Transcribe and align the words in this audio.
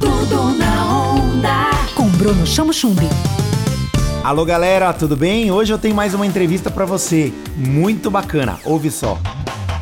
Tudo 0.00 0.54
na 0.56 1.12
onda. 1.12 1.70
Com 1.94 2.08
Bruno 2.08 2.46
Chamo 2.46 2.72
Chumbi. 2.72 3.06
Alô 4.24 4.46
galera, 4.46 4.92
tudo 4.94 5.14
bem? 5.14 5.50
Hoje 5.50 5.72
eu 5.72 5.78
tenho 5.78 5.94
mais 5.94 6.14
uma 6.14 6.26
entrevista 6.26 6.70
para 6.70 6.86
você, 6.86 7.30
muito 7.54 8.10
bacana. 8.10 8.58
Ouve 8.64 8.90
só. 8.90 9.18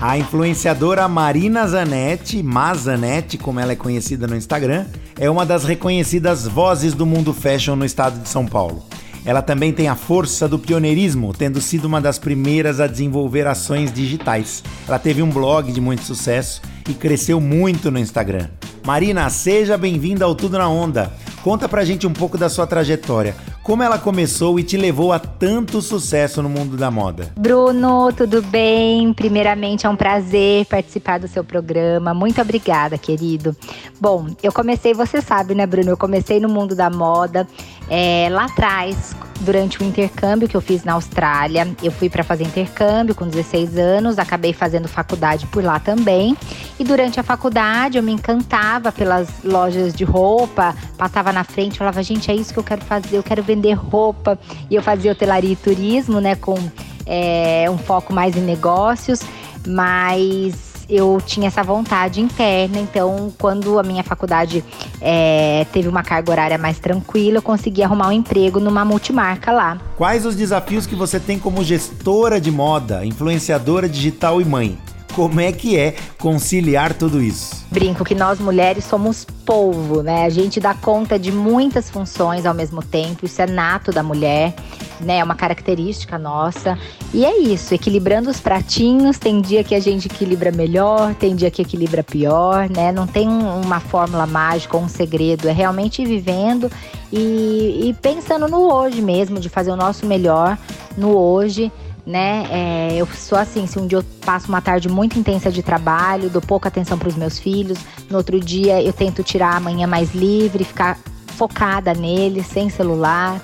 A 0.00 0.18
influenciadora 0.18 1.06
Marina 1.06 1.66
Zanetti, 1.66 2.42
Mazanetti, 2.42 3.38
como 3.38 3.60
ela 3.60 3.72
é 3.72 3.76
conhecida 3.76 4.26
no 4.26 4.36
Instagram, 4.36 4.86
é 5.18 5.30
uma 5.30 5.46
das 5.46 5.64
reconhecidas 5.64 6.46
vozes 6.46 6.94
do 6.94 7.06
mundo 7.06 7.32
fashion 7.32 7.76
no 7.76 7.84
estado 7.84 8.20
de 8.20 8.28
São 8.28 8.44
Paulo. 8.44 8.82
Ela 9.24 9.42
também 9.42 9.72
tem 9.72 9.88
a 9.88 9.94
força 9.94 10.48
do 10.48 10.58
pioneirismo, 10.58 11.32
tendo 11.32 11.60
sido 11.60 11.84
uma 11.84 12.00
das 12.00 12.18
primeiras 12.18 12.80
a 12.80 12.86
desenvolver 12.86 13.46
ações 13.46 13.92
digitais. 13.92 14.64
Ela 14.86 14.98
teve 14.98 15.22
um 15.22 15.30
blog 15.30 15.70
de 15.70 15.80
muito 15.80 16.02
sucesso 16.02 16.60
e 16.88 16.94
cresceu 16.94 17.40
muito 17.40 17.90
no 17.90 17.98
Instagram. 17.98 18.48
Marina, 18.88 19.28
seja 19.28 19.76
bem-vinda 19.76 20.24
ao 20.24 20.34
Tudo 20.34 20.56
na 20.56 20.66
Onda. 20.66 21.12
Conta 21.42 21.68
pra 21.68 21.84
gente 21.84 22.06
um 22.06 22.12
pouco 22.14 22.38
da 22.38 22.48
sua 22.48 22.66
trajetória. 22.66 23.36
Como 23.62 23.82
ela 23.82 23.98
começou 23.98 24.58
e 24.58 24.62
te 24.62 24.78
levou 24.78 25.12
a 25.12 25.18
tanto 25.18 25.82
sucesso 25.82 26.42
no 26.42 26.48
mundo 26.48 26.74
da 26.74 26.90
moda? 26.90 27.30
Bruno, 27.36 28.10
tudo 28.14 28.40
bem? 28.40 29.12
Primeiramente 29.12 29.84
é 29.84 29.90
um 29.90 29.94
prazer 29.94 30.64
participar 30.64 31.20
do 31.20 31.28
seu 31.28 31.44
programa. 31.44 32.14
Muito 32.14 32.40
obrigada, 32.40 32.96
querido. 32.96 33.54
Bom, 34.00 34.28
eu 34.42 34.50
comecei, 34.50 34.94
você 34.94 35.20
sabe, 35.20 35.54
né, 35.54 35.66
Bruno? 35.66 35.90
Eu 35.90 35.96
comecei 35.98 36.40
no 36.40 36.48
mundo 36.48 36.74
da 36.74 36.88
moda 36.88 37.46
é, 37.90 38.28
lá 38.30 38.46
atrás, 38.46 39.14
durante 39.40 39.82
o 39.82 39.84
intercâmbio 39.84 40.48
que 40.48 40.56
eu 40.56 40.60
fiz 40.60 40.84
na 40.84 40.94
Austrália. 40.94 41.68
Eu 41.82 41.90
fui 41.90 42.08
para 42.08 42.24
fazer 42.24 42.44
intercâmbio 42.44 43.14
com 43.14 43.26
16 43.26 43.76
anos, 43.76 44.18
acabei 44.18 44.52
fazendo 44.52 44.88
faculdade 44.88 45.46
por 45.46 45.62
lá 45.62 45.78
também. 45.78 46.36
E 46.78 46.84
durante 46.84 47.18
a 47.20 47.22
faculdade 47.22 47.98
eu 47.98 48.02
me 48.02 48.12
encantava 48.12 48.92
pelas 48.92 49.28
lojas 49.44 49.94
de 49.94 50.04
roupa, 50.04 50.74
passava 50.96 51.32
na 51.32 51.44
frente, 51.44 51.78
falava, 51.78 52.02
gente, 52.02 52.30
é 52.30 52.34
isso 52.34 52.52
que 52.52 52.58
eu 52.58 52.64
quero 52.64 52.84
fazer, 52.84 53.16
eu 53.16 53.22
quero 53.22 53.42
vender 53.42 53.74
roupa. 53.74 54.38
E 54.70 54.74
eu 54.74 54.82
fazia 54.82 55.12
hotelaria 55.12 55.52
e 55.52 55.56
turismo, 55.56 56.20
né, 56.20 56.34
com 56.34 56.58
é, 57.06 57.66
um 57.70 57.78
foco 57.78 58.12
mais 58.12 58.36
em 58.36 58.42
negócios, 58.42 59.20
mas 59.66 60.67
eu 60.88 61.20
tinha 61.24 61.48
essa 61.48 61.62
vontade 61.62 62.20
interna, 62.20 62.78
então 62.78 63.32
quando 63.38 63.78
a 63.78 63.82
minha 63.82 64.02
faculdade 64.02 64.64
é, 65.00 65.66
teve 65.72 65.88
uma 65.88 66.02
carga 66.02 66.30
horária 66.30 66.58
mais 66.58 66.78
tranquila, 66.78 67.38
eu 67.38 67.42
consegui 67.42 67.82
arrumar 67.82 68.08
um 68.08 68.12
emprego 68.12 68.58
numa 68.58 68.84
multimarca 68.84 69.52
lá. 69.52 69.78
Quais 69.96 70.24
os 70.24 70.34
desafios 70.34 70.86
que 70.86 70.94
você 70.94 71.20
tem 71.20 71.38
como 71.38 71.62
gestora 71.62 72.40
de 72.40 72.50
moda, 72.50 73.04
influenciadora 73.04 73.88
digital 73.88 74.40
e 74.40 74.44
mãe? 74.44 74.78
Como 75.14 75.40
é 75.40 75.50
que 75.50 75.76
é 75.76 75.96
conciliar 76.18 76.94
tudo 76.94 77.20
isso? 77.20 77.66
Brinco 77.72 78.04
que 78.04 78.14
nós 78.14 78.38
mulheres 78.38 78.84
somos 78.84 79.24
polvo, 79.24 80.00
né? 80.00 80.24
A 80.24 80.28
gente 80.28 80.60
dá 80.60 80.74
conta 80.74 81.18
de 81.18 81.32
muitas 81.32 81.90
funções 81.90 82.46
ao 82.46 82.54
mesmo 82.54 82.82
tempo, 82.82 83.26
isso 83.26 83.42
é 83.42 83.46
nato 83.46 83.90
da 83.90 84.02
mulher, 84.02 84.54
né? 85.00 85.18
É 85.18 85.24
uma 85.24 85.34
característica 85.34 86.18
nossa. 86.18 86.78
E 87.12 87.24
é 87.24 87.38
isso, 87.38 87.74
equilibrando 87.74 88.30
os 88.30 88.40
pratinhos, 88.40 89.18
tem 89.18 89.40
dia 89.40 89.64
que 89.64 89.74
a 89.74 89.80
gente 89.80 90.06
equilibra 90.06 90.50
melhor, 90.50 91.14
tem 91.14 91.34
dia 91.34 91.50
que 91.50 91.62
equilibra 91.62 92.02
pior, 92.02 92.68
né? 92.68 92.92
Não 92.92 93.06
tem 93.06 93.28
uma 93.28 93.80
fórmula 93.80 94.26
mágica 94.26 94.76
ou 94.76 94.82
um 94.82 94.88
segredo, 94.88 95.48
é 95.48 95.52
realmente 95.52 96.04
vivendo 96.04 96.70
e, 97.12 97.88
e 97.88 97.96
pensando 98.02 98.48
no 98.48 98.72
hoje 98.72 99.00
mesmo, 99.00 99.40
de 99.40 99.48
fazer 99.48 99.70
o 99.70 99.76
nosso 99.76 100.06
melhor 100.06 100.58
no 100.96 101.16
hoje 101.16 101.72
né? 102.08 102.46
É, 102.50 102.96
eu 102.96 103.06
sou 103.06 103.36
assim, 103.36 103.66
se 103.66 103.78
um 103.78 103.86
dia 103.86 103.98
eu 103.98 104.04
passo 104.24 104.48
uma 104.48 104.62
tarde 104.62 104.88
muito 104.88 105.18
intensa 105.18 105.52
de 105.52 105.62
trabalho, 105.62 106.30
dou 106.30 106.40
pouca 106.40 106.68
atenção 106.68 106.98
para 106.98 107.08
os 107.08 107.14
meus 107.14 107.38
filhos, 107.38 107.78
no 108.08 108.16
outro 108.16 108.40
dia 108.40 108.82
eu 108.82 108.94
tento 108.94 109.22
tirar 109.22 109.54
a 109.54 109.60
manhã 109.60 109.86
mais 109.86 110.14
livre, 110.14 110.64
ficar 110.64 110.98
focada 111.26 111.92
neles, 111.92 112.46
sem 112.46 112.70
celular, 112.70 113.38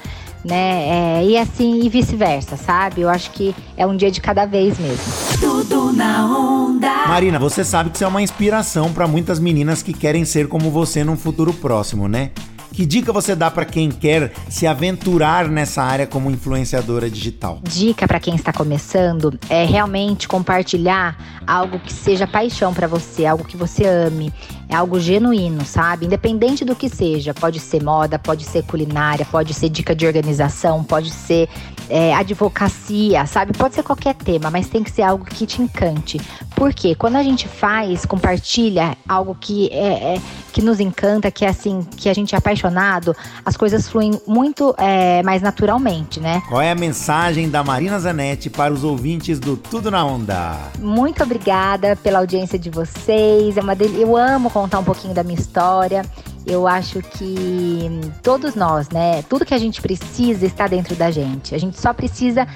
né? 0.44 1.18
É, 1.18 1.24
e 1.24 1.36
assim, 1.38 1.80
e 1.82 1.88
vice-versa, 1.88 2.56
sabe? 2.56 3.00
Eu 3.00 3.08
acho 3.08 3.30
que 3.30 3.54
é 3.76 3.86
um 3.86 3.96
dia 3.96 4.10
de 4.10 4.20
cada 4.20 4.44
vez 4.44 4.78
mesmo. 4.78 5.04
Tudo 5.40 5.92
na 5.92 6.26
onda. 6.26 7.06
Marina, 7.08 7.38
você 7.38 7.64
sabe 7.64 7.90
que 7.90 7.98
você 7.98 8.04
é 8.04 8.08
uma 8.08 8.22
inspiração 8.22 8.92
para 8.92 9.06
muitas 9.06 9.38
meninas 9.38 9.82
que 9.82 9.92
querem 9.92 10.24
ser 10.24 10.48
como 10.48 10.70
você 10.70 11.02
num 11.02 11.16
futuro 11.16 11.52
próximo, 11.52 12.08
né? 12.08 12.30
Que 12.74 12.84
dica 12.84 13.12
você 13.12 13.36
dá 13.36 13.52
para 13.52 13.64
quem 13.64 13.88
quer 13.88 14.32
se 14.48 14.66
aventurar 14.66 15.48
nessa 15.48 15.80
área 15.80 16.08
como 16.08 16.28
influenciadora 16.28 17.08
digital? 17.08 17.60
Dica 17.62 18.08
para 18.08 18.18
quem 18.18 18.34
está 18.34 18.52
começando 18.52 19.38
é 19.48 19.64
realmente 19.64 20.26
compartilhar 20.26 21.16
algo 21.46 21.78
que 21.78 21.92
seja 21.92 22.26
paixão 22.26 22.74
para 22.74 22.88
você, 22.88 23.26
algo 23.26 23.44
que 23.44 23.56
você 23.56 23.86
ame, 23.86 24.32
é 24.68 24.74
algo 24.74 24.98
genuíno, 24.98 25.64
sabe? 25.64 26.06
Independente 26.06 26.64
do 26.64 26.74
que 26.74 26.88
seja, 26.88 27.32
pode 27.32 27.60
ser 27.60 27.80
moda, 27.80 28.18
pode 28.18 28.42
ser 28.42 28.64
culinária, 28.64 29.24
pode 29.24 29.54
ser 29.54 29.68
dica 29.68 29.94
de 29.94 30.04
organização, 30.04 30.82
pode 30.82 31.10
ser 31.10 31.48
é, 31.88 32.14
advocacia, 32.14 33.26
sabe? 33.26 33.52
Pode 33.56 33.74
ser 33.74 33.82
qualquer 33.82 34.14
tema, 34.14 34.50
mas 34.50 34.68
tem 34.68 34.82
que 34.82 34.90
ser 34.90 35.02
algo 35.02 35.24
que 35.24 35.46
te 35.46 35.62
encante. 35.62 36.20
Porque 36.56 36.94
quando 36.94 37.16
a 37.16 37.22
gente 37.22 37.48
faz, 37.48 38.04
compartilha 38.04 38.96
algo 39.08 39.36
que 39.38 39.68
é, 39.72 40.14
é 40.14 40.20
que 40.52 40.62
nos 40.62 40.78
encanta, 40.78 41.30
que 41.32 41.44
é 41.44 41.48
assim, 41.48 41.82
que 41.96 42.08
a 42.08 42.14
gente 42.14 42.34
é 42.34 42.38
apaixonado, 42.38 43.14
as 43.44 43.56
coisas 43.56 43.88
fluem 43.88 44.20
muito 44.26 44.72
é, 44.78 45.22
mais 45.24 45.42
naturalmente, 45.42 46.20
né? 46.20 46.42
Qual 46.48 46.60
é 46.60 46.70
a 46.70 46.74
mensagem 46.76 47.50
da 47.50 47.64
Marina 47.64 47.98
Zanetti 47.98 48.48
para 48.48 48.72
os 48.72 48.84
ouvintes 48.84 49.40
do 49.40 49.56
Tudo 49.56 49.90
na 49.90 50.04
Onda? 50.04 50.56
Muito 50.78 51.22
obrigada 51.22 51.96
pela 51.96 52.20
audiência 52.20 52.58
de 52.58 52.70
vocês. 52.70 53.56
É 53.56 53.60
uma 53.60 53.74
del... 53.74 53.94
Eu 53.94 54.16
amo 54.16 54.48
contar 54.48 54.78
um 54.78 54.84
pouquinho 54.84 55.12
da 55.12 55.24
minha 55.24 55.38
história. 55.38 56.04
Eu 56.46 56.66
acho 56.66 57.00
que 57.00 58.00
todos 58.22 58.54
nós, 58.54 58.88
né? 58.90 59.22
Tudo 59.28 59.44
que 59.44 59.54
a 59.54 59.58
gente 59.58 59.80
precisa 59.80 60.44
está 60.44 60.66
dentro 60.66 60.94
da 60.94 61.10
gente. 61.10 61.54
A 61.54 61.58
gente 61.58 61.80
só 61.80 61.92
precisa 61.92 62.46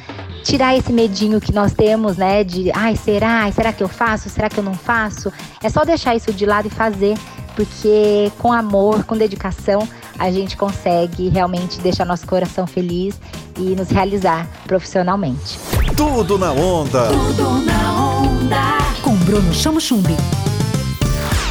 tirar 0.42 0.76
esse 0.76 0.92
medinho 0.92 1.40
que 1.40 1.52
nós 1.52 1.72
temos, 1.72 2.16
né? 2.16 2.44
De, 2.44 2.70
ai, 2.72 2.96
será? 2.96 3.50
Será 3.50 3.72
que 3.72 3.82
eu 3.82 3.88
faço? 3.88 4.28
Será 4.28 4.48
que 4.50 4.58
eu 4.58 4.64
não 4.64 4.74
faço? 4.74 5.32
É 5.62 5.70
só 5.70 5.84
deixar 5.84 6.14
isso 6.14 6.32
de 6.32 6.44
lado 6.44 6.68
e 6.68 6.70
fazer 6.70 7.16
porque 7.58 8.30
com 8.38 8.52
amor, 8.52 9.02
com 9.02 9.16
dedicação, 9.16 9.88
a 10.16 10.30
gente 10.30 10.56
consegue 10.56 11.28
realmente 11.28 11.80
deixar 11.80 12.04
nosso 12.04 12.24
coração 12.24 12.68
feliz 12.68 13.20
e 13.56 13.74
nos 13.74 13.88
realizar 13.88 14.46
profissionalmente. 14.64 15.58
Tudo 15.96 16.38
na 16.38 16.52
onda. 16.52 17.08
Tudo 17.08 17.58
na 17.64 18.20
onda. 18.20 18.78
Com 19.02 19.16
Bruno 19.16 19.52
Chamo 19.52 19.80
Chumbi. 19.80 20.14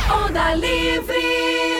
Onda 0.09 0.53
Livre. 0.53 1.76